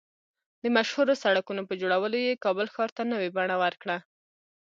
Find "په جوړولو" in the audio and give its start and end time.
1.69-2.17